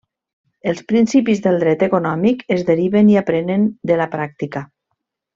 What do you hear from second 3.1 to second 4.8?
i aprenen de la pràctica.